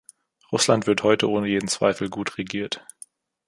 Russland 0.51 0.87
wird 0.87 1.03
heute 1.03 1.29
ohne 1.29 1.47
jeden 1.47 1.67
Zweifel 1.67 2.09
gut 2.09 2.39
regiert. 2.39 2.83